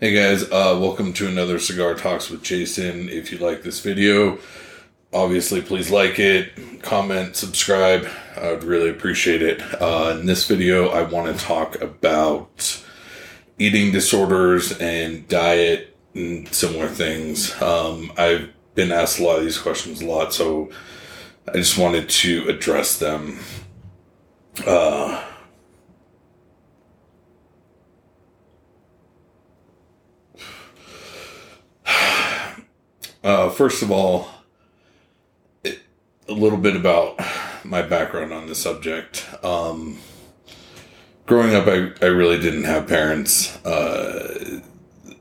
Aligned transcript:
Hey 0.00 0.12
guys, 0.12 0.44
uh, 0.44 0.78
welcome 0.80 1.12
to 1.14 1.26
another 1.26 1.58
Cigar 1.58 1.94
Talks 1.94 2.30
with 2.30 2.44
Jason. 2.44 3.08
If 3.08 3.32
you 3.32 3.38
like 3.38 3.64
this 3.64 3.80
video, 3.80 4.38
obviously 5.12 5.60
please 5.60 5.90
like 5.90 6.20
it, 6.20 6.82
comment, 6.82 7.34
subscribe. 7.34 8.08
I 8.36 8.52
would 8.52 8.62
really 8.62 8.90
appreciate 8.90 9.42
it. 9.42 9.60
Uh, 9.82 10.16
in 10.20 10.26
this 10.26 10.46
video, 10.46 10.90
I 10.90 11.02
want 11.02 11.36
to 11.36 11.44
talk 11.44 11.80
about 11.80 12.80
eating 13.58 13.90
disorders 13.90 14.78
and 14.78 15.26
diet 15.26 15.96
and 16.14 16.46
similar 16.54 16.86
things. 16.86 17.60
Um, 17.60 18.12
I've 18.16 18.50
been 18.76 18.92
asked 18.92 19.18
a 19.18 19.24
lot 19.24 19.38
of 19.38 19.42
these 19.42 19.58
questions 19.58 20.00
a 20.00 20.06
lot, 20.06 20.32
so 20.32 20.70
I 21.48 21.54
just 21.54 21.76
wanted 21.76 22.08
to 22.08 22.48
address 22.48 22.98
them. 22.98 23.40
Uh, 24.64 25.27
Uh, 33.22 33.50
first 33.50 33.82
of 33.82 33.90
all, 33.90 34.28
it, 35.64 35.80
a 36.28 36.32
little 36.32 36.58
bit 36.58 36.76
about 36.76 37.18
my 37.64 37.82
background 37.82 38.32
on 38.32 38.46
the 38.46 38.54
subject. 38.54 39.28
Um, 39.42 39.98
growing 41.26 41.54
up, 41.54 41.66
I, 41.66 41.92
I 42.00 42.08
really 42.08 42.38
didn't 42.38 42.64
have 42.64 42.86
parents. 42.86 43.56
Uh, 43.64 44.60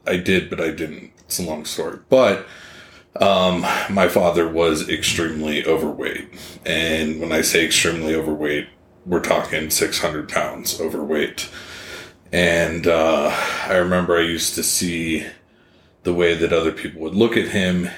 I 0.06 0.18
did, 0.18 0.50
but 0.50 0.62
I 0.62 0.72
didn't. 0.72 1.12
It's 1.20 1.40
a 1.40 1.44
long 1.44 1.66
story. 1.66 2.00
But 2.10 2.46
um, 3.20 3.62
my 3.90 4.08
father 4.08 4.48
was 4.48 4.88
extremely 4.88 5.66
overweight. 5.66 6.30
And 6.66 7.20
when 7.20 7.32
I 7.32 7.42
say 7.42 7.66
extremely 7.66 8.16
overweight, 8.16 8.70
we're 9.06 9.22
talking 9.22 9.70
600 9.70 10.30
pounds 10.30 10.80
overweight. 10.80 11.50
And 12.32 12.88
uh, 12.88 13.30
I 13.66 13.76
remember 13.76 14.18
I 14.18 14.22
used 14.22 14.56
to 14.56 14.64
see 14.64 15.26
the 16.08 16.14
way 16.14 16.34
that 16.34 16.54
other 16.54 16.72
people 16.72 17.02
would 17.02 17.14
look 17.14 17.36
at 17.36 17.50
him 17.50 17.90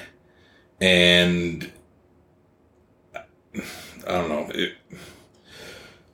and 0.80 1.70
I 3.54 4.10
don't 4.10 4.28
know. 4.28 4.50
It, 4.52 4.72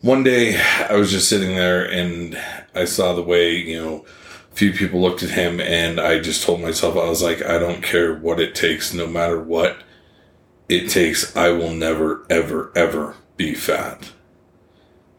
one 0.03 0.23
day 0.23 0.61
I 0.61 0.95
was 0.95 1.11
just 1.11 1.27
sitting 1.27 1.57
there 1.57 1.91
and 1.91 2.39
I 2.75 2.85
saw 2.85 3.15
the 3.15 3.23
way, 3.23 3.57
you 3.57 3.83
know, 3.83 4.05
a 4.53 4.55
few 4.55 4.75
people 4.75 5.01
looked 5.01 5.23
at 5.23 5.31
him 5.31 5.59
and 5.59 5.99
I 5.99 6.21
just 6.21 6.43
told 6.43 6.61
myself, 6.61 6.97
I 6.97 7.09
was 7.09 7.23
like, 7.23 7.41
I 7.41 7.59
don't 7.59 7.83
care 7.83 8.15
what 8.15 8.41
it 8.41 8.55
takes, 8.55 8.93
no 8.93 9.07
matter 9.07 9.41
what 9.41 9.79
it 10.69 10.91
takes, 10.91 11.35
I 11.35 11.49
will 11.49 11.73
never, 11.73 12.27
ever, 12.29 12.73
ever 12.77 13.17
be 13.39 13.55
fat. 13.55 14.13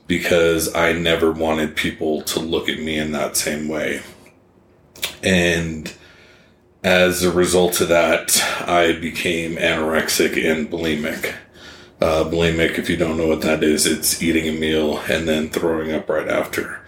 Because 0.05 0.75
I 0.75 0.91
never 0.91 1.31
wanted 1.31 1.75
people 1.75 2.21
to 2.21 2.39
look 2.39 2.69
at 2.69 2.77
me 2.77 2.99
in 2.99 3.13
that 3.13 3.35
same 3.35 3.67
way. 3.67 4.03
And 5.23 5.91
as 6.87 7.21
a 7.21 7.29
result 7.29 7.81
of 7.81 7.89
that, 7.89 8.41
I 8.65 8.93
became 8.93 9.57
anorexic 9.57 10.37
and 10.49 10.71
bulimic. 10.71 11.35
Uh, 11.99 12.23
bulimic, 12.23 12.79
if 12.79 12.89
you 12.89 12.95
don't 12.95 13.17
know 13.17 13.27
what 13.27 13.41
that 13.41 13.61
is, 13.61 13.85
it's 13.85 14.23
eating 14.23 14.47
a 14.47 14.57
meal 14.57 14.99
and 15.09 15.27
then 15.27 15.49
throwing 15.49 15.91
up 15.91 16.07
right 16.07 16.29
after. 16.29 16.79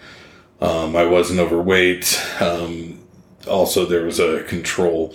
Um, 0.58 0.96
I 0.96 1.04
wasn't 1.04 1.38
overweight. 1.38 2.18
Um, 2.40 3.00
also, 3.46 3.84
there 3.84 4.04
was 4.04 4.18
a 4.18 4.42
control 4.44 5.14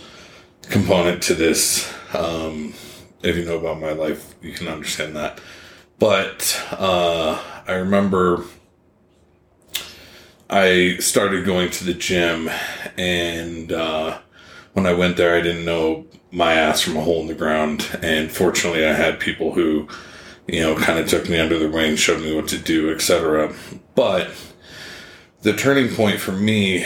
component 0.70 1.24
to 1.24 1.34
this. 1.34 1.92
Um, 2.14 2.76
if 3.24 3.36
you 3.36 3.44
know 3.44 3.58
about 3.58 3.82
my 3.82 3.94
life, 3.94 4.36
you 4.44 4.54
can 4.54 4.68
understand 4.68 5.16
that. 5.16 5.42
But 5.98 6.64
uh, 6.72 7.42
I 7.68 7.74
remember 7.74 8.44
I 10.48 10.98
started 11.00 11.44
going 11.44 11.72
to 11.72 11.86
the 11.86 11.96
gym 11.96 12.52
and. 13.00 13.72
Uh, 13.72 14.20
when 14.76 14.86
I 14.86 14.94
went 14.94 15.16
there, 15.16 15.34
I 15.34 15.42
didn't 15.42 15.64
know 15.64 16.06
my 16.32 16.54
ass 16.54 16.82
from 16.82 16.98
a 16.98 17.02
hole 17.02 17.22
in 17.22 17.28
the 17.28 17.34
ground. 17.34 17.98
And 18.02 18.30
fortunately, 18.30 18.86
I 18.86 18.92
had 18.92 19.22
people 19.22 19.54
who, 19.54 19.88
you 20.50 20.60
know, 20.60 20.76
kind 20.76 21.00
of 21.00 21.08
took 21.08 21.30
me 21.30 21.40
under 21.40 21.58
the 21.58 21.70
wing, 21.70 21.96
showed 21.96 22.22
me 22.22 22.36
what 22.36 22.50
to 22.50 22.58
do, 22.58 22.94
etc. 22.94 23.56
But 23.96 24.32
the 25.44 25.54
turning 25.54 25.96
point 25.96 26.20
for 26.20 26.34
me, 26.34 26.86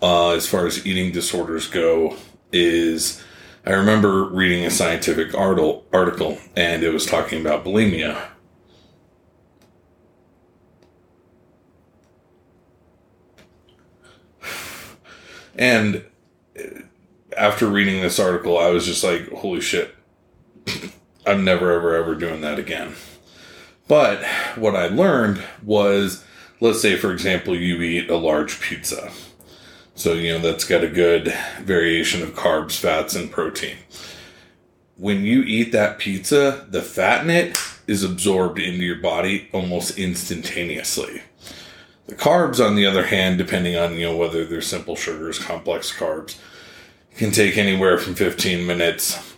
uh, 0.00 0.30
as 0.30 0.46
far 0.46 0.66
as 0.66 0.86
eating 0.86 1.12
disorders 1.12 1.66
go, 1.66 2.16
is 2.50 3.22
I 3.66 3.72
remember 3.72 4.24
reading 4.24 4.64
a 4.64 4.70
scientific 4.70 5.34
article 5.34 6.38
and 6.56 6.82
it 6.82 6.94
was 6.94 7.04
talking 7.04 7.42
about 7.42 7.62
bulimia. 7.62 8.26
And 15.56 16.04
after 17.38 17.66
reading 17.66 18.02
this 18.02 18.18
article, 18.18 18.58
I 18.58 18.70
was 18.70 18.84
just 18.84 19.04
like, 19.04 19.30
holy 19.30 19.60
shit, 19.60 19.94
I'm 21.26 21.44
never, 21.44 21.72
ever, 21.72 21.94
ever 21.94 22.14
doing 22.14 22.40
that 22.40 22.58
again. 22.58 22.94
But 23.86 24.24
what 24.56 24.76
I 24.76 24.88
learned 24.88 25.42
was, 25.62 26.24
let's 26.60 26.82
say, 26.82 26.96
for 26.96 27.12
example, 27.12 27.56
you 27.56 27.80
eat 27.80 28.10
a 28.10 28.16
large 28.16 28.60
pizza. 28.60 29.10
So, 29.94 30.12
you 30.12 30.32
know, 30.32 30.38
that's 30.40 30.64
got 30.64 30.84
a 30.84 30.88
good 30.88 31.34
variation 31.62 32.22
of 32.22 32.34
carbs, 32.34 32.78
fats, 32.78 33.14
and 33.14 33.30
protein. 33.30 33.76
When 34.96 35.24
you 35.24 35.42
eat 35.42 35.72
that 35.72 35.98
pizza, 35.98 36.66
the 36.68 36.82
fat 36.82 37.24
in 37.24 37.30
it 37.30 37.56
is 37.86 38.04
absorbed 38.04 38.58
into 38.58 38.84
your 38.84 39.00
body 39.00 39.48
almost 39.52 39.98
instantaneously. 39.98 41.22
The 42.06 42.14
carbs, 42.14 42.64
on 42.64 42.74
the 42.74 42.86
other 42.86 43.06
hand, 43.06 43.38
depending 43.38 43.76
on, 43.76 43.94
you 43.94 44.06
know, 44.06 44.16
whether 44.16 44.44
they're 44.44 44.60
simple 44.60 44.96
sugars, 44.96 45.38
complex 45.38 45.96
carbs, 45.96 46.36
can 47.16 47.30
take 47.30 47.56
anywhere 47.56 47.98
from 47.98 48.14
15 48.14 48.66
minutes 48.66 49.36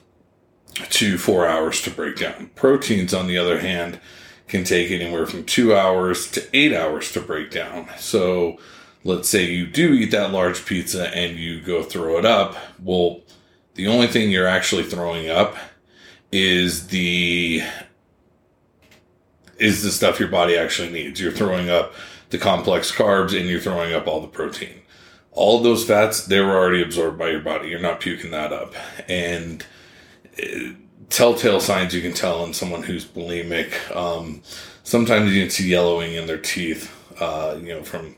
to 0.90 1.18
four 1.18 1.46
hours 1.46 1.82
to 1.82 1.90
break 1.90 2.16
down. 2.16 2.50
Proteins, 2.54 3.14
on 3.14 3.26
the 3.26 3.38
other 3.38 3.60
hand, 3.60 4.00
can 4.48 4.64
take 4.64 4.90
anywhere 4.90 5.26
from 5.26 5.44
two 5.44 5.74
hours 5.74 6.30
to 6.32 6.44
eight 6.52 6.74
hours 6.74 7.12
to 7.12 7.20
break 7.20 7.50
down. 7.50 7.88
So 7.98 8.58
let's 9.04 9.28
say 9.28 9.44
you 9.44 9.66
do 9.66 9.92
eat 9.94 10.10
that 10.10 10.32
large 10.32 10.66
pizza 10.66 11.14
and 11.16 11.38
you 11.38 11.60
go 11.60 11.82
throw 11.82 12.18
it 12.18 12.24
up. 12.24 12.56
Well, 12.82 13.20
the 13.74 13.86
only 13.86 14.08
thing 14.08 14.30
you're 14.30 14.46
actually 14.46 14.84
throwing 14.84 15.30
up 15.30 15.56
is 16.32 16.88
the 16.88 17.62
is 19.58 19.82
the 19.82 19.90
stuff 19.90 20.18
your 20.18 20.28
body 20.28 20.56
actually 20.56 20.90
needs. 20.90 21.20
You're 21.20 21.32
throwing 21.32 21.68
up 21.68 21.92
the 22.30 22.38
complex 22.38 22.90
carbs 22.90 23.38
and 23.38 23.48
you're 23.48 23.60
throwing 23.60 23.92
up 23.92 24.06
all 24.06 24.20
the 24.20 24.26
protein 24.26 24.79
all 25.32 25.60
those 25.60 25.84
fats 25.84 26.26
they 26.26 26.40
were 26.40 26.56
already 26.56 26.82
absorbed 26.82 27.18
by 27.18 27.30
your 27.30 27.40
body. 27.40 27.68
You're 27.68 27.80
not 27.80 28.00
puking 28.00 28.30
that 28.32 28.52
up, 28.52 28.74
and 29.08 29.64
uh, 30.42 30.72
telltale 31.08 31.60
signs 31.60 31.94
you 31.94 32.02
can 32.02 32.12
tell 32.12 32.44
in 32.44 32.54
someone 32.54 32.82
who's 32.82 33.04
bulimic. 33.04 33.94
Um, 33.94 34.42
sometimes 34.82 35.32
you 35.32 35.42
can 35.42 35.50
see 35.50 35.68
yellowing 35.68 36.14
in 36.14 36.26
their 36.26 36.38
teeth, 36.38 36.92
uh, 37.20 37.56
you 37.60 37.74
know, 37.74 37.82
from 37.82 38.16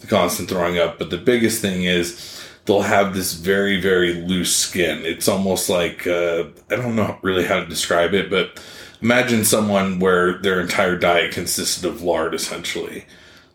the 0.00 0.06
constant 0.06 0.48
throwing 0.48 0.78
up. 0.78 0.98
But 0.98 1.10
the 1.10 1.18
biggest 1.18 1.60
thing 1.60 1.84
is 1.84 2.46
they'll 2.64 2.82
have 2.82 3.14
this 3.14 3.34
very 3.34 3.80
very 3.80 4.14
loose 4.14 4.54
skin. 4.54 5.04
It's 5.04 5.28
almost 5.28 5.68
like 5.68 6.06
uh, 6.06 6.44
I 6.70 6.76
don't 6.76 6.96
know 6.96 7.18
really 7.22 7.44
how 7.44 7.60
to 7.60 7.66
describe 7.66 8.14
it, 8.14 8.30
but 8.30 8.62
imagine 9.02 9.44
someone 9.44 9.98
where 9.98 10.38
their 10.38 10.60
entire 10.60 10.96
diet 10.96 11.32
consisted 11.32 11.84
of 11.84 12.02
lard 12.02 12.34
essentially 12.34 13.04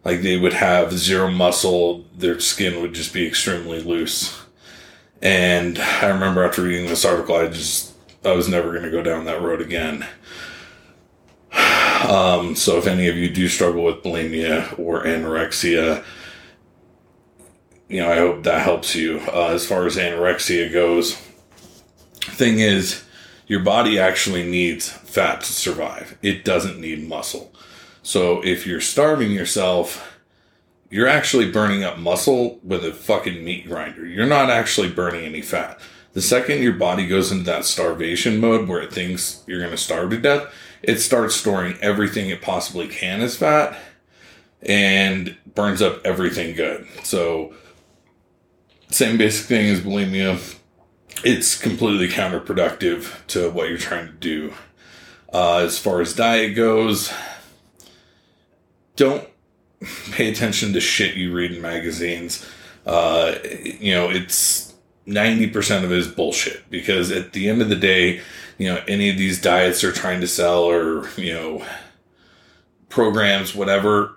like 0.03 0.21
they 0.21 0.37
would 0.37 0.53
have 0.53 0.93
zero 0.93 1.29
muscle, 1.29 2.05
their 2.15 2.39
skin 2.39 2.81
would 2.81 2.93
just 2.93 3.13
be 3.13 3.27
extremely 3.27 3.81
loose. 3.81 4.41
And 5.21 5.77
I 5.77 6.07
remember 6.07 6.43
after 6.43 6.63
reading 6.63 6.87
this 6.87 7.05
article, 7.05 7.35
I 7.35 7.47
just, 7.47 7.93
I 8.23 8.31
was 8.31 8.47
never 8.47 8.71
going 8.71 8.83
to 8.83 8.91
go 8.91 9.01
down 9.01 9.25
that 9.25 9.41
road 9.41 9.61
again. 9.61 10.05
Um, 11.99 12.55
so 12.55 12.77
if 12.77 12.87
any 12.87 13.09
of 13.09 13.17
you 13.17 13.29
do 13.29 13.49
struggle 13.49 13.83
with 13.83 14.01
bulimia 14.03 14.79
or 14.79 15.03
anorexia, 15.03 16.01
you 17.89 17.99
know, 17.99 18.09
I 18.09 18.15
hope 18.15 18.43
that 18.43 18.61
helps 18.61 18.95
you. 18.95 19.19
Uh, 19.27 19.49
as 19.49 19.67
far 19.67 19.85
as 19.85 19.97
anorexia 19.97 20.71
goes, 20.71 21.15
thing 22.21 22.59
is, 22.59 23.03
your 23.47 23.59
body 23.59 23.99
actually 23.99 24.49
needs 24.49 24.89
fat 24.89 25.41
to 25.41 25.51
survive. 25.51 26.17
It 26.21 26.45
doesn't 26.45 26.79
need 26.79 27.07
muscle. 27.07 27.51
So 28.03 28.41
if 28.45 28.65
you're 28.65 28.81
starving 28.81 29.31
yourself, 29.31 30.19
you're 30.89 31.07
actually 31.07 31.51
burning 31.51 31.83
up 31.83 31.97
muscle 31.99 32.59
with 32.63 32.83
a 32.83 32.93
fucking 32.93 33.43
meat 33.43 33.67
grinder. 33.67 34.05
You're 34.05 34.25
not 34.25 34.49
actually 34.49 34.89
burning 34.89 35.25
any 35.25 35.41
fat. 35.41 35.79
The 36.13 36.21
second 36.21 36.63
your 36.63 36.73
body 36.73 37.07
goes 37.07 37.31
into 37.31 37.43
that 37.45 37.65
starvation 37.65 38.39
mode 38.39 38.67
where 38.67 38.81
it 38.81 38.91
thinks 38.91 39.43
you're 39.45 39.59
going 39.59 39.71
to 39.71 39.77
starve 39.77 40.09
to 40.09 40.17
death, 40.17 40.51
it 40.81 40.99
starts 40.99 41.35
storing 41.35 41.77
everything 41.81 42.29
it 42.29 42.41
possibly 42.41 42.87
can 42.87 43.21
as 43.21 43.37
fat 43.37 43.77
and 44.61 45.37
burns 45.53 45.81
up 45.81 46.01
everything 46.05 46.55
good. 46.55 46.87
So, 47.03 47.53
same 48.89 49.17
basic 49.17 49.45
thing 49.45 49.67
as 49.67 49.81
bulimia. 49.81 50.57
It's 51.23 51.57
completely 51.57 52.07
counterproductive 52.07 53.25
to 53.27 53.51
what 53.51 53.69
you're 53.69 53.77
trying 53.77 54.07
to 54.07 54.13
do. 54.13 54.53
Uh, 55.31 55.57
as 55.57 55.77
far 55.77 56.01
as 56.01 56.13
diet 56.15 56.55
goes, 56.55 57.13
don't 58.99 59.27
pay 60.11 60.29
attention 60.29 60.73
to 60.73 60.81
shit 60.81 61.15
you 61.15 61.33
read 61.33 61.53
in 61.53 61.61
magazines. 61.61 62.45
Uh, 62.85 63.35
you 63.79 63.93
know, 63.93 64.09
it's 64.09 64.73
90% 65.07 65.85
of 65.85 65.91
it 65.91 65.97
is 65.97 66.07
bullshit 66.07 66.69
because 66.69 67.09
at 67.11 67.31
the 67.31 67.49
end 67.49 67.61
of 67.61 67.69
the 67.69 67.75
day, 67.75 68.21
you 68.57 68.67
know, 68.67 68.83
any 68.87 69.09
of 69.09 69.17
these 69.17 69.41
diets 69.41 69.81
they're 69.81 69.93
trying 69.93 70.19
to 70.19 70.27
sell 70.27 70.63
or, 70.63 71.07
you 71.15 71.33
know, 71.33 71.65
programs, 72.89 73.55
whatever. 73.55 74.15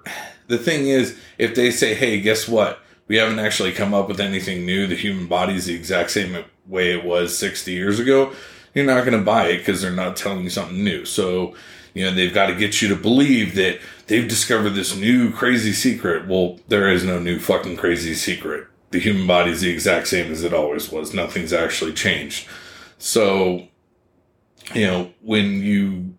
The 0.48 0.58
thing 0.58 0.88
is, 0.88 1.16
if 1.38 1.54
they 1.54 1.70
say, 1.70 1.94
hey, 1.94 2.20
guess 2.20 2.48
what? 2.48 2.80
We 3.06 3.16
haven't 3.16 3.38
actually 3.38 3.72
come 3.72 3.94
up 3.94 4.08
with 4.08 4.20
anything 4.20 4.66
new. 4.66 4.88
The 4.88 4.96
human 4.96 5.28
body 5.28 5.54
is 5.54 5.66
the 5.66 5.74
exact 5.74 6.10
same 6.10 6.44
way 6.66 6.92
it 6.92 7.04
was 7.04 7.38
60 7.38 7.70
years 7.70 8.00
ago. 8.00 8.32
You're 8.74 8.86
not 8.86 9.04
going 9.04 9.18
to 9.18 9.24
buy 9.24 9.48
it 9.48 9.58
because 9.58 9.80
they're 9.80 9.92
not 9.92 10.16
telling 10.16 10.42
you 10.42 10.50
something 10.50 10.82
new. 10.82 11.04
So, 11.04 11.54
you 11.94 12.04
know, 12.04 12.14
they've 12.14 12.32
got 12.32 12.46
to 12.46 12.54
get 12.54 12.80
you 12.80 12.88
to 12.88 12.96
believe 12.96 13.54
that 13.54 13.80
they've 14.06 14.28
discovered 14.28 14.70
this 14.70 14.96
new 14.96 15.30
crazy 15.32 15.72
secret. 15.72 16.26
Well, 16.26 16.58
there 16.68 16.90
is 16.90 17.04
no 17.04 17.18
new 17.18 17.38
fucking 17.38 17.76
crazy 17.76 18.14
secret. 18.14 18.66
The 18.90 19.00
human 19.00 19.26
body 19.26 19.50
is 19.50 19.60
the 19.60 19.70
exact 19.70 20.08
same 20.08 20.30
as 20.30 20.42
it 20.42 20.54
always 20.54 20.90
was. 20.90 21.14
Nothing's 21.14 21.52
actually 21.52 21.92
changed. 21.92 22.48
So, 22.98 23.68
you 24.74 24.86
know, 24.86 25.12
when 25.22 25.62
you 25.62 26.14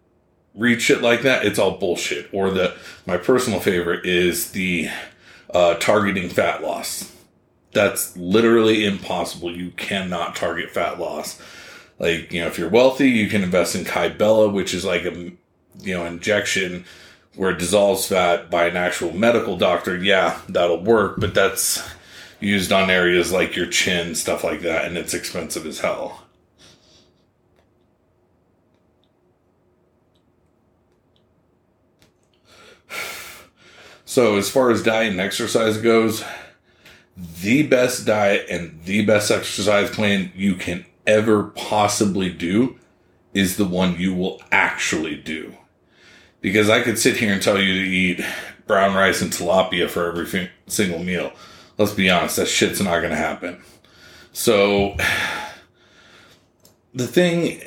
read 0.55 0.81
shit 0.81 1.01
like 1.01 1.21
that, 1.21 1.45
it's 1.45 1.59
all 1.59 1.77
bullshit. 1.77 2.29
Or 2.31 2.51
the 2.51 2.75
my 3.05 3.17
personal 3.17 3.59
favorite 3.59 4.05
is 4.05 4.51
the 4.51 4.89
uh, 5.53 5.75
targeting 5.75 6.29
fat 6.29 6.61
loss. 6.61 7.11
That's 7.73 8.15
literally 8.15 8.85
impossible. 8.85 9.55
You 9.55 9.71
cannot 9.71 10.35
target 10.35 10.71
fat 10.71 10.99
loss. 10.99 11.41
Like 11.99 12.31
you 12.31 12.41
know, 12.41 12.47
if 12.47 12.57
you're 12.57 12.69
wealthy, 12.69 13.09
you 13.09 13.27
can 13.27 13.43
invest 13.43 13.75
in 13.75 13.85
Kybella, 13.85 14.51
which 14.51 14.73
is 14.73 14.83
like 14.83 15.05
a 15.05 15.31
you 15.79 15.93
know 15.93 16.05
injection 16.05 16.85
where 17.35 17.51
it 17.51 17.59
dissolves 17.59 18.07
fat 18.07 18.49
by 18.49 18.67
an 18.67 18.77
actual 18.77 19.11
medical 19.11 19.57
doctor. 19.57 19.97
Yeah, 19.97 20.39
that'll 20.49 20.83
work, 20.83 21.19
but 21.19 21.33
that's 21.33 21.87
used 22.39 22.71
on 22.71 22.89
areas 22.89 23.31
like 23.31 23.55
your 23.55 23.67
chin, 23.67 24.15
stuff 24.15 24.43
like 24.43 24.61
that, 24.61 24.85
and 24.85 24.97
it's 24.97 25.13
expensive 25.13 25.65
as 25.65 25.79
hell. 25.79 26.23
So, 34.05 34.37
as 34.37 34.47
far 34.47 34.69
as 34.69 34.83
diet 34.83 35.11
and 35.11 35.19
exercise 35.19 35.77
goes, 35.77 36.23
the 37.41 37.65
best 37.65 38.05
diet 38.05 38.45
and 38.47 38.79
the 38.85 39.03
best 39.05 39.31
exercise 39.31 39.89
plan 39.89 40.31
you 40.35 40.53
can 40.53 40.85
ever 41.07 41.45
possibly 41.45 42.29
do 42.29 42.77
is 43.33 43.57
the 43.57 43.65
one 43.65 43.99
you 43.99 44.13
will 44.13 44.39
actually 44.51 45.15
do. 45.15 45.57
Because 46.43 46.69
I 46.69 46.81
could 46.81 46.99
sit 46.99 47.15
here 47.15 47.31
and 47.31 47.41
tell 47.41 47.57
you 47.59 47.73
to 47.73 47.89
eat 47.89 48.25
brown 48.67 48.95
rice 48.95 49.21
and 49.21 49.31
tilapia 49.31 49.89
for 49.89 50.09
every 50.09 50.51
single 50.67 50.99
meal. 50.99 51.31
Let's 51.77 51.93
be 51.93 52.09
honest, 52.09 52.35
that 52.35 52.49
shit's 52.49 52.81
not 52.81 52.99
going 52.99 53.11
to 53.11 53.15
happen. 53.15 53.63
So, 54.33 54.97
the 56.93 57.07
thing, 57.07 57.61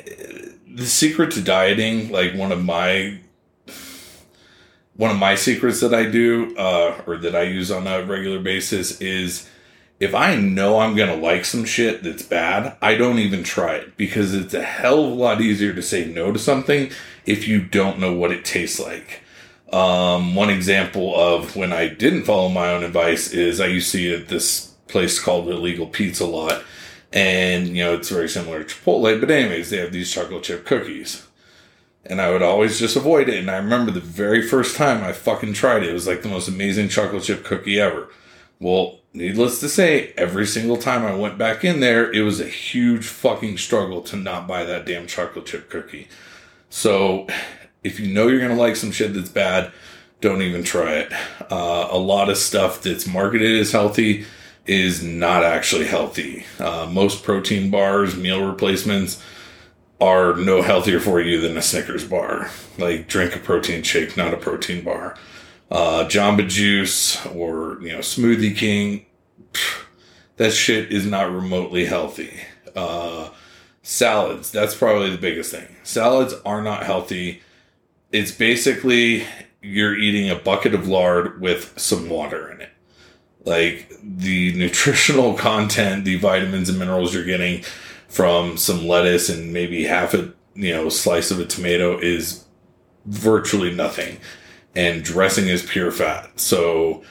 the 0.71 0.85
secret 0.85 1.31
to 1.31 1.41
dieting, 1.41 2.11
like 2.11 2.35
one 2.35 2.51
of 2.51 2.63
my 2.63 3.19
one 4.95 5.11
of 5.11 5.17
my 5.17 5.35
secrets 5.35 5.79
that 5.81 5.93
I 5.93 6.05
do, 6.05 6.55
uh, 6.57 7.01
or 7.05 7.17
that 7.17 7.35
I 7.35 7.43
use 7.43 7.71
on 7.71 7.85
a 7.87 8.03
regular 8.03 8.39
basis 8.39 9.01
is 9.01 9.49
if 9.99 10.13
I 10.13 10.35
know 10.35 10.79
I'm 10.79 10.95
going 10.95 11.09
to 11.09 11.25
like 11.25 11.45
some 11.45 11.65
shit 11.65 12.03
that's 12.03 12.23
bad, 12.23 12.77
I 12.81 12.95
don't 12.95 13.19
even 13.19 13.43
try 13.43 13.75
it 13.75 13.97
because 13.97 14.33
it's 14.33 14.53
a 14.53 14.63
hell 14.63 15.05
of 15.05 15.11
a 15.11 15.15
lot 15.15 15.41
easier 15.41 15.73
to 15.73 15.81
say 15.81 16.05
no 16.05 16.31
to 16.31 16.39
something 16.39 16.91
if 17.25 17.47
you 17.47 17.61
don't 17.61 17.99
know 17.99 18.13
what 18.13 18.31
it 18.31 18.45
tastes 18.45 18.79
like. 18.79 19.21
Um, 19.71 20.35
one 20.35 20.49
example 20.49 21.13
of 21.19 21.55
when 21.55 21.73
I 21.73 21.87
didn't 21.87 22.23
follow 22.23 22.49
my 22.49 22.71
own 22.71 22.83
advice 22.83 23.31
is 23.31 23.59
I 23.59 23.67
used 23.67 23.91
to 23.91 23.99
eat 23.99 24.13
at 24.13 24.27
this 24.27 24.73
place 24.87 25.19
called 25.19 25.49
Illegal 25.49 25.87
Pete's 25.87 26.19
a 26.19 26.25
lot. 26.25 26.63
And, 27.11 27.69
you 27.69 27.83
know, 27.83 27.93
it's 27.95 28.09
very 28.09 28.29
similar 28.29 28.63
to 28.63 28.75
Chipotle. 28.75 29.19
But 29.19 29.31
anyways, 29.31 29.69
they 29.69 29.77
have 29.77 29.91
these 29.91 30.11
chocolate 30.11 30.43
chip 30.43 30.65
cookies 30.65 31.27
and 32.09 32.21
I 32.21 32.31
would 32.31 32.41
always 32.41 32.79
just 32.79 32.95
avoid 32.95 33.29
it. 33.29 33.39
And 33.39 33.51
I 33.51 33.57
remember 33.57 33.91
the 33.91 33.99
very 33.99 34.41
first 34.41 34.75
time 34.75 35.03
I 35.03 35.11
fucking 35.11 35.53
tried 35.53 35.83
it, 35.83 35.89
it 35.89 35.93
was 35.93 36.07
like 36.07 36.21
the 36.21 36.29
most 36.29 36.47
amazing 36.47 36.89
chocolate 36.89 37.23
chip 37.23 37.43
cookie 37.43 37.79
ever. 37.79 38.09
Well, 38.59 38.99
needless 39.17 39.59
to 39.59 39.69
say, 39.69 40.13
every 40.17 40.45
single 40.45 40.77
time 40.77 41.05
I 41.05 41.15
went 41.15 41.37
back 41.37 41.65
in 41.65 41.79
there, 41.79 42.11
it 42.11 42.21
was 42.21 42.39
a 42.39 42.47
huge 42.47 43.05
fucking 43.05 43.57
struggle 43.57 44.01
to 44.03 44.15
not 44.15 44.47
buy 44.47 44.63
that 44.63 44.85
damn 44.85 45.07
chocolate 45.07 45.45
chip 45.45 45.69
cookie. 45.69 46.07
So, 46.69 47.27
if 47.83 47.99
you 47.99 48.13
know 48.13 48.27
you're 48.27 48.41
gonna 48.41 48.59
like 48.59 48.75
some 48.75 48.91
shit 48.91 49.13
that's 49.13 49.29
bad, 49.29 49.71
don't 50.21 50.41
even 50.41 50.63
try 50.63 50.93
it. 50.95 51.13
Uh, 51.51 51.87
a 51.91 51.97
lot 51.97 52.29
of 52.29 52.37
stuff 52.37 52.81
that's 52.81 53.07
marketed 53.07 53.59
as 53.59 53.71
healthy 53.71 54.25
is 54.65 55.03
not 55.03 55.43
actually 55.43 55.85
healthy. 55.85 56.45
Uh, 56.59 56.87
most 56.91 57.23
protein 57.23 57.71
bars, 57.71 58.15
meal 58.15 58.45
replacements, 58.45 59.23
are 59.99 60.35
no 60.35 60.61
healthier 60.61 60.99
for 60.99 61.21
you 61.21 61.41
than 61.41 61.57
a 61.57 61.61
Snickers 61.61 62.05
bar. 62.05 62.51
Like 62.77 63.07
drink 63.07 63.35
a 63.35 63.39
protein 63.39 63.83
shake, 63.83 64.17
not 64.17 64.33
a 64.33 64.37
protein 64.37 64.83
bar. 64.83 65.15
Uh, 65.71 66.05
Jamba 66.05 66.47
Juice 66.47 67.25
or 67.27 67.77
you 67.81 67.91
know 67.91 67.99
Smoothie 67.99 68.55
King, 68.55 69.05
that 70.37 70.53
shit 70.53 70.91
is 70.91 71.05
not 71.05 71.31
remotely 71.31 71.85
healthy. 71.85 72.33
Uh, 72.75 73.29
salads, 73.81 74.51
that's 74.51 74.75
probably 74.75 75.09
the 75.09 75.17
biggest 75.17 75.51
thing. 75.51 75.75
Salads 75.83 76.33
are 76.45 76.61
not 76.61 76.83
healthy. 76.83 77.41
It's 78.11 78.31
basically 78.31 79.25
you're 79.61 79.97
eating 79.97 80.29
a 80.29 80.35
bucket 80.35 80.73
of 80.73 80.87
lard 80.87 81.41
with 81.41 81.77
some 81.77 82.09
water 82.09 82.49
in 82.51 82.61
it. 82.61 82.69
Like 83.45 83.91
the 84.01 84.53
nutritional 84.57 85.33
content, 85.33 86.05
the 86.05 86.17
vitamins 86.17 86.69
and 86.69 86.79
minerals 86.79 87.13
you're 87.13 87.25
getting 87.25 87.63
from 88.07 88.57
some 88.57 88.87
lettuce 88.87 89.29
and 89.29 89.51
maybe 89.51 89.83
half 89.83 90.13
a 90.13 90.33
you 90.55 90.73
know 90.73 90.89
slice 90.89 91.29
of 91.29 91.39
a 91.39 91.45
tomato 91.45 91.97
is 91.99 92.45
virtually 93.05 93.73
nothing 93.73 94.17
and 94.75 95.03
dressing 95.03 95.47
is 95.47 95.61
pure 95.63 95.91
fat 95.91 96.39
so 96.39 97.03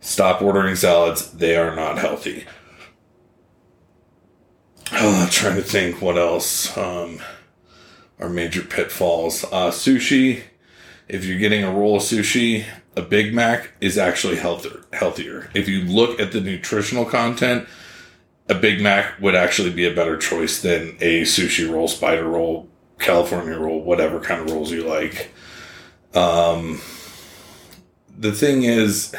stop 0.00 0.42
ordering 0.42 0.74
salads 0.74 1.30
they 1.32 1.56
are 1.56 1.74
not 1.76 1.98
healthy 1.98 2.44
oh, 4.92 5.22
i'm 5.22 5.30
trying 5.30 5.56
to 5.56 5.62
think 5.62 6.00
what 6.00 6.16
else 6.16 6.76
um, 6.76 7.20
are 8.18 8.28
major 8.28 8.62
pitfalls 8.62 9.44
uh, 9.44 9.70
sushi 9.70 10.42
if 11.08 11.24
you're 11.24 11.38
getting 11.38 11.64
a 11.64 11.72
roll 11.72 11.96
of 11.96 12.02
sushi 12.02 12.64
a 12.96 13.02
big 13.02 13.32
mac 13.34 13.72
is 13.80 13.96
actually 13.96 14.36
healthier 14.36 14.84
healthier 14.92 15.50
if 15.54 15.68
you 15.68 15.82
look 15.82 16.18
at 16.20 16.32
the 16.32 16.40
nutritional 16.40 17.04
content 17.04 17.66
a 18.48 18.54
Big 18.54 18.80
Mac 18.80 19.20
would 19.20 19.34
actually 19.34 19.70
be 19.70 19.84
a 19.84 19.94
better 19.94 20.16
choice 20.16 20.62
than 20.62 20.96
a 21.00 21.22
sushi 21.22 21.70
roll, 21.70 21.86
spider 21.86 22.24
roll, 22.24 22.68
California 22.98 23.58
roll, 23.58 23.82
whatever 23.82 24.20
kind 24.20 24.40
of 24.40 24.50
rolls 24.50 24.72
you 24.72 24.84
like. 24.84 25.30
Um, 26.14 26.80
the 28.16 28.32
thing 28.32 28.64
is, 28.64 29.14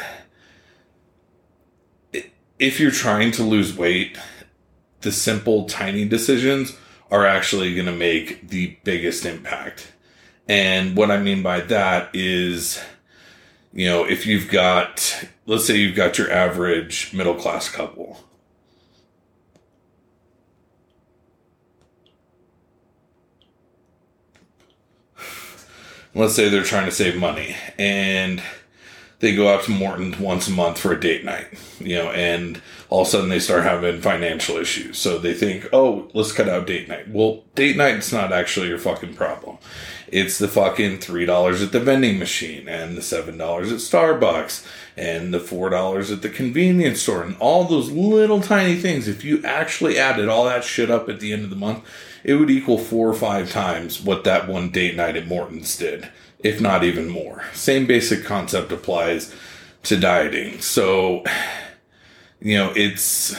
if 2.58 2.80
you're 2.80 2.90
trying 2.90 3.30
to 3.32 3.42
lose 3.42 3.76
weight, 3.76 4.18
the 5.00 5.12
simple, 5.12 5.64
tiny 5.66 6.04
decisions 6.04 6.76
are 7.10 7.26
actually 7.26 7.74
going 7.74 7.86
to 7.86 7.92
make 7.92 8.48
the 8.48 8.76
biggest 8.84 9.24
impact. 9.24 9.92
And 10.48 10.96
what 10.96 11.10
I 11.10 11.18
mean 11.18 11.42
by 11.42 11.60
that 11.60 12.10
is, 12.14 12.80
you 13.72 13.86
know, 13.86 14.04
if 14.04 14.26
you've 14.26 14.50
got, 14.50 15.26
let's 15.46 15.66
say 15.66 15.76
you've 15.76 15.96
got 15.96 16.18
your 16.18 16.30
average 16.30 17.12
middle 17.12 17.34
class 17.34 17.68
couple 17.68 18.18
let's 26.14 26.34
say 26.34 26.48
they're 26.48 26.64
trying 26.64 26.86
to 26.86 26.90
save 26.90 27.16
money 27.16 27.56
and 27.78 28.42
they 29.20 29.36
go 29.36 29.52
out 29.52 29.62
to 29.64 29.70
Morton's 29.70 30.18
once 30.18 30.48
a 30.48 30.50
month 30.50 30.78
for 30.78 30.92
a 30.92 31.00
date 31.00 31.24
night, 31.24 31.46
you 31.78 31.94
know, 31.94 32.10
and 32.10 32.60
all 32.88 33.02
of 33.02 33.08
a 33.08 33.10
sudden 33.10 33.28
they 33.28 33.38
start 33.38 33.62
having 33.62 34.00
financial 34.00 34.56
issues. 34.56 34.98
So 34.98 35.18
they 35.18 35.34
think, 35.34 35.68
oh, 35.72 36.10
let's 36.14 36.32
cut 36.32 36.48
out 36.48 36.66
date 36.66 36.88
night. 36.88 37.08
Well, 37.08 37.44
date 37.54 37.76
night's 37.76 38.12
not 38.12 38.32
actually 38.32 38.68
your 38.68 38.78
fucking 38.78 39.14
problem. 39.14 39.58
It's 40.08 40.38
the 40.38 40.48
fucking 40.48 40.98
$3 40.98 41.62
at 41.62 41.70
the 41.70 41.80
vending 41.80 42.18
machine 42.18 42.68
and 42.68 42.96
the 42.96 43.02
$7 43.02 43.28
at 43.28 43.36
Starbucks 43.36 44.66
and 44.96 45.32
the 45.32 45.38
$4 45.38 46.12
at 46.12 46.22
the 46.22 46.28
convenience 46.28 47.02
store 47.02 47.22
and 47.22 47.36
all 47.38 47.64
those 47.64 47.90
little 47.90 48.40
tiny 48.40 48.74
things. 48.74 49.06
If 49.06 49.22
you 49.22 49.44
actually 49.44 49.98
added 49.98 50.28
all 50.28 50.46
that 50.46 50.64
shit 50.64 50.90
up 50.90 51.08
at 51.08 51.20
the 51.20 51.32
end 51.32 51.44
of 51.44 51.50
the 51.50 51.56
month, 51.56 51.84
it 52.24 52.34
would 52.34 52.50
equal 52.50 52.78
four 52.78 53.08
or 53.08 53.14
five 53.14 53.50
times 53.50 54.00
what 54.00 54.24
that 54.24 54.48
one 54.48 54.70
date 54.70 54.96
night 54.96 55.16
at 55.16 55.28
Morton's 55.28 55.76
did, 55.76 56.10
if 56.42 56.60
not 56.60 56.84
even 56.84 57.08
more. 57.08 57.44
Same 57.52 57.86
basic 57.86 58.24
concept 58.24 58.72
applies 58.72 59.34
to 59.84 59.98
dieting. 59.98 60.60
So, 60.60 61.24
you 62.40 62.56
know, 62.56 62.72
it's 62.74 63.36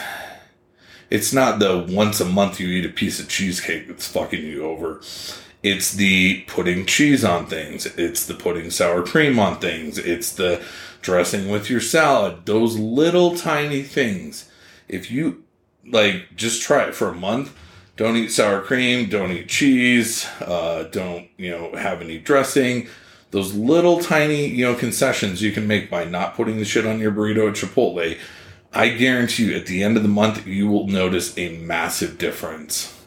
it's 1.10 1.34
not 1.34 1.60
the 1.60 1.86
once 1.90 2.20
a 2.20 2.26
month 2.26 2.60
you 2.60 2.68
eat 2.70 2.86
a 2.86 2.90
piece 2.90 3.20
of 3.20 3.28
cheesecake 3.28 3.88
that's 3.88 4.08
fucking 4.08 4.44
you 4.44 4.64
over. 4.64 5.02
It's 5.64 5.94
the 5.94 6.42
putting 6.48 6.86
cheese 6.86 7.24
on 7.24 7.46
things. 7.46 7.86
It's 7.86 8.26
the 8.26 8.34
putting 8.34 8.72
sour 8.72 9.04
cream 9.04 9.38
on 9.38 9.60
things. 9.60 9.98
It's 9.98 10.34
the 10.34 10.64
dressing 11.02 11.50
with 11.50 11.70
your 11.70 11.82
salad. 11.82 12.46
Those 12.46 12.78
little 12.78 13.36
tiny 13.36 13.84
things. 13.84 14.50
If 14.88 15.12
you 15.12 15.44
like, 15.86 16.36
just 16.36 16.62
try 16.62 16.84
it 16.86 16.96
for 16.96 17.10
a 17.10 17.16
month. 17.16 17.56
Don't 18.02 18.18
eat 18.18 18.32
sour 18.32 18.62
cream. 18.62 19.10
Don't 19.10 19.32
eat 19.32 19.48
cheese. 19.48 20.26
Uh, 20.42 20.88
don't, 20.92 21.28
you 21.38 21.52
know, 21.52 21.72
have 21.76 22.02
any 22.02 22.18
dressing. 22.18 22.88
Those 23.30 23.54
little 23.54 24.00
tiny, 24.00 24.48
you 24.48 24.66
know, 24.66 24.74
concessions 24.74 25.44
you 25.44 25.52
can 25.52 25.68
make 25.68 25.92
by 25.92 26.06
not 26.06 26.34
putting 26.34 26.58
the 26.58 26.66
shit 26.66 26.88
on 26.88 26.98
your 26.98 27.12
burrito 27.12 27.48
at 27.50 27.58
Chipotle. 27.58 28.18
I 28.74 28.90
guarantee 28.90 29.52
you 29.52 29.56
at 29.56 29.68
the 29.68 29.84
end 29.84 29.98
of 29.98 30.04
the 30.04 30.10
month, 30.10 30.48
you 30.48 30.68
will 30.68 30.88
notice 30.88 31.38
a 31.38 31.56
massive 31.60 32.18
difference. 32.18 33.00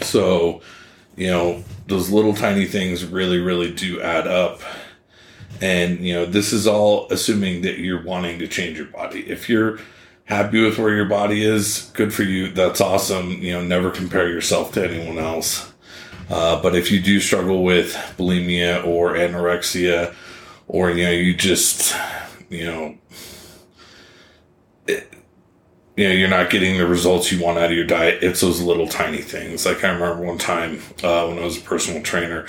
So, 0.00 0.62
you 1.14 1.26
know, 1.26 1.62
those 1.86 2.08
little 2.08 2.32
tiny 2.32 2.64
things 2.64 3.04
really, 3.04 3.38
really 3.38 3.74
do 3.74 4.00
add 4.00 4.26
up. 4.26 4.62
And, 5.60 5.98
you 5.98 6.14
know, 6.14 6.24
this 6.24 6.54
is 6.54 6.66
all 6.66 7.08
assuming 7.10 7.60
that 7.60 7.78
you're 7.78 8.02
wanting 8.02 8.38
to 8.38 8.48
change 8.48 8.78
your 8.78 8.86
body. 8.86 9.28
If 9.28 9.50
you're 9.50 9.80
happy 10.28 10.62
with 10.62 10.78
where 10.78 10.94
your 10.94 11.06
body 11.06 11.42
is, 11.42 11.90
good 11.94 12.12
for 12.12 12.22
you. 12.22 12.50
That's 12.50 12.82
awesome. 12.82 13.30
You 13.30 13.54
know, 13.54 13.64
never 13.64 13.90
compare 13.90 14.28
yourself 14.28 14.72
to 14.72 14.86
anyone 14.86 15.18
else. 15.18 15.72
Uh, 16.28 16.60
but 16.60 16.76
if 16.76 16.92
you 16.92 17.00
do 17.00 17.18
struggle 17.18 17.64
with 17.64 17.94
bulimia 18.18 18.86
or 18.86 19.14
anorexia, 19.14 20.14
or, 20.66 20.90
you 20.90 21.04
know, 21.04 21.10
you 21.10 21.34
just, 21.34 21.96
you 22.50 22.66
know, 22.66 22.98
it, 24.86 25.10
you 25.96 26.06
know, 26.06 26.14
you're 26.14 26.28
not 26.28 26.50
getting 26.50 26.76
the 26.76 26.86
results 26.86 27.32
you 27.32 27.42
want 27.42 27.56
out 27.56 27.70
of 27.70 27.76
your 27.76 27.86
diet. 27.86 28.22
It's 28.22 28.42
those 28.42 28.60
little 28.60 28.86
tiny 28.86 29.22
things. 29.22 29.64
Like 29.64 29.82
I 29.82 29.88
remember 29.88 30.22
one 30.22 30.36
time 30.36 30.82
uh, 31.02 31.26
when 31.26 31.38
I 31.38 31.44
was 31.44 31.56
a 31.56 31.62
personal 31.62 32.02
trainer, 32.02 32.46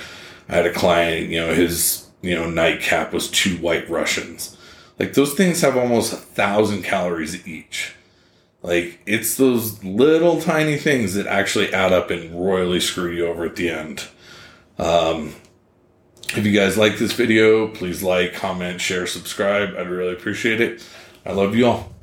I 0.50 0.55
had 0.55 0.65
a 0.65 0.74
client, 0.74 1.29
you 1.29 1.39
know, 1.39 1.53
his, 1.53 2.09
you 2.21 2.36
know, 2.36 2.50
nightcap 2.50 3.13
was 3.13 3.31
two 3.31 3.55
white 3.57 3.89
Russians. 3.89 4.57
Like 5.00 5.13
those 5.13 5.34
things 5.34 5.62
have 5.62 5.77
almost 5.77 6.13
a 6.13 6.18
thousand 6.18 6.84
calories 6.84 7.48
each. 7.48 7.96
Like 8.62 9.00
it's 9.06 9.38
those 9.38 9.84
little 9.84 10.41
tiny 10.41 10.75
things 10.77 11.13
that 11.13 11.25
actually 11.25 11.74
add 11.74 11.94
up 11.94 12.12
and 12.12 12.34
royally 12.34 12.82
screw 12.82 13.10
you 13.10 13.25
over 13.27 13.46
at 13.46 13.56
the 13.56 13.70
end. 13.70 14.08
Um, 14.77 15.36
if 16.36 16.46
you 16.46 16.51
guys 16.51 16.77
like 16.77 16.98
this 16.98 17.13
video, 17.13 17.68
please 17.70 18.03
like, 18.03 18.34
comment, 18.34 18.82
share, 18.82 19.08
subscribe. 19.08 19.75
I'd 19.75 19.89
really 19.89 20.13
appreciate 20.13 20.62
it. 20.62 20.86
I 21.25 21.32
love 21.32 21.56
you 21.56 21.65
all. 21.65 21.94